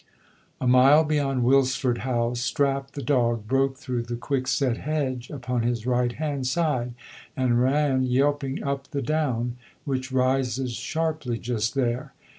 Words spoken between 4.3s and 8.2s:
set hedge upon his right hand side and ran